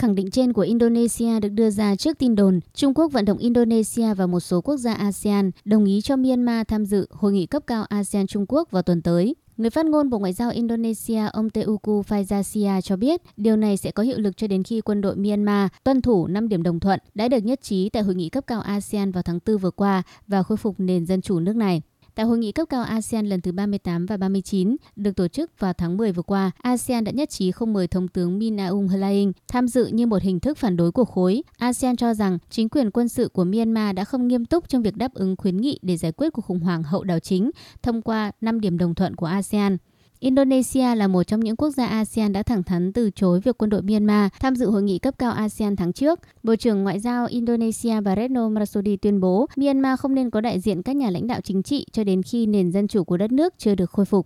Khẳng 0.00 0.14
định 0.14 0.30
trên 0.30 0.52
của 0.52 0.62
Indonesia 0.62 1.40
được 1.40 1.48
đưa 1.48 1.70
ra 1.70 1.96
trước 1.96 2.18
tin 2.18 2.34
đồn, 2.34 2.60
Trung 2.74 2.94
Quốc 2.94 3.12
vận 3.12 3.24
động 3.24 3.38
Indonesia 3.38 4.14
và 4.14 4.26
một 4.26 4.40
số 4.40 4.60
quốc 4.60 4.76
gia 4.76 4.94
ASEAN 4.94 5.50
đồng 5.64 5.84
ý 5.84 6.00
cho 6.00 6.16
Myanmar 6.16 6.66
tham 6.68 6.84
dự 6.84 7.06
hội 7.10 7.32
nghị 7.32 7.46
cấp 7.46 7.62
cao 7.66 7.84
ASEAN 7.88 8.26
Trung 8.26 8.44
Quốc 8.48 8.70
vào 8.70 8.82
tuần 8.82 9.02
tới. 9.02 9.34
Người 9.56 9.70
phát 9.70 9.86
ngôn 9.86 10.10
Bộ 10.10 10.18
Ngoại 10.18 10.32
giao 10.32 10.50
Indonesia 10.50 11.26
ông 11.32 11.50
Teuku 11.50 12.02
Faizasia 12.02 12.80
cho 12.80 12.96
biết, 12.96 13.22
điều 13.36 13.56
này 13.56 13.76
sẽ 13.76 13.90
có 13.90 14.02
hiệu 14.02 14.18
lực 14.18 14.36
cho 14.36 14.46
đến 14.46 14.62
khi 14.62 14.80
quân 14.80 15.00
đội 15.00 15.16
Myanmar 15.16 15.68
tuân 15.84 16.02
thủ 16.02 16.26
5 16.26 16.48
điểm 16.48 16.62
đồng 16.62 16.80
thuận 16.80 17.00
đã 17.14 17.28
được 17.28 17.44
nhất 17.44 17.62
trí 17.62 17.88
tại 17.88 18.02
hội 18.02 18.14
nghị 18.14 18.28
cấp 18.28 18.44
cao 18.46 18.60
ASEAN 18.60 19.12
vào 19.12 19.22
tháng 19.22 19.38
4 19.46 19.58
vừa 19.58 19.70
qua 19.70 20.02
và 20.26 20.42
khôi 20.42 20.56
phục 20.56 20.74
nền 20.78 21.06
dân 21.06 21.22
chủ 21.22 21.40
nước 21.40 21.56
này. 21.56 21.82
Tại 22.16 22.26
hội 22.26 22.38
nghị 22.38 22.52
cấp 22.52 22.68
cao 22.68 22.82
ASEAN 22.82 23.26
lần 23.26 23.40
thứ 23.40 23.52
38 23.52 24.06
và 24.06 24.16
39 24.16 24.76
được 24.96 25.16
tổ 25.16 25.28
chức 25.28 25.50
vào 25.58 25.72
tháng 25.72 25.96
10 25.96 26.12
vừa 26.12 26.22
qua, 26.22 26.50
ASEAN 26.62 27.04
đã 27.04 27.12
nhất 27.12 27.30
trí 27.30 27.52
không 27.52 27.72
mời 27.72 27.86
Thống 27.86 28.08
tướng 28.08 28.38
Min 28.38 28.56
Aung 28.56 28.88
Hlaing 28.88 29.32
tham 29.48 29.68
dự 29.68 29.86
như 29.86 30.06
một 30.06 30.22
hình 30.22 30.40
thức 30.40 30.58
phản 30.58 30.76
đối 30.76 30.92
của 30.92 31.04
khối. 31.04 31.42
ASEAN 31.58 31.96
cho 31.96 32.14
rằng 32.14 32.38
chính 32.50 32.68
quyền 32.68 32.90
quân 32.90 33.08
sự 33.08 33.28
của 33.28 33.44
Myanmar 33.44 33.96
đã 33.96 34.04
không 34.04 34.28
nghiêm 34.28 34.44
túc 34.44 34.68
trong 34.68 34.82
việc 34.82 34.96
đáp 34.96 35.14
ứng 35.14 35.36
khuyến 35.36 35.56
nghị 35.56 35.78
để 35.82 35.96
giải 35.96 36.12
quyết 36.12 36.32
cuộc 36.32 36.42
khủng 36.42 36.60
hoảng 36.60 36.82
hậu 36.82 37.04
đảo 37.04 37.18
chính 37.18 37.50
thông 37.82 38.02
qua 38.02 38.32
5 38.40 38.60
điểm 38.60 38.78
đồng 38.78 38.94
thuận 38.94 39.16
của 39.16 39.26
ASEAN. 39.26 39.76
Indonesia 40.20 40.94
là 40.94 41.06
một 41.06 41.22
trong 41.22 41.40
những 41.40 41.56
quốc 41.56 41.70
gia 41.70 41.86
ASEAN 41.86 42.32
đã 42.32 42.42
thẳng 42.42 42.62
thắn 42.62 42.92
từ 42.92 43.10
chối 43.10 43.40
việc 43.40 43.58
quân 43.58 43.70
đội 43.70 43.82
Myanmar 43.82 44.30
tham 44.40 44.56
dự 44.56 44.70
hội 44.70 44.82
nghị 44.82 44.98
cấp 44.98 45.14
cao 45.18 45.32
ASEAN 45.32 45.76
tháng 45.76 45.92
trước. 45.92 46.20
Bộ 46.42 46.56
trưởng 46.56 46.84
Ngoại 46.84 47.00
giao 47.00 47.26
Indonesia 47.26 47.94
Retno 48.16 48.48
Marsudi 48.48 48.96
tuyên 48.96 49.20
bố 49.20 49.46
Myanmar 49.56 50.00
không 50.00 50.14
nên 50.14 50.30
có 50.30 50.40
đại 50.40 50.60
diện 50.60 50.82
các 50.82 50.96
nhà 50.96 51.10
lãnh 51.10 51.26
đạo 51.26 51.40
chính 51.40 51.62
trị 51.62 51.86
cho 51.92 52.04
đến 52.04 52.22
khi 52.22 52.46
nền 52.46 52.72
dân 52.72 52.88
chủ 52.88 53.04
của 53.04 53.16
đất 53.16 53.32
nước 53.32 53.54
chưa 53.58 53.74
được 53.74 53.90
khôi 53.90 54.04
phục. 54.04 54.24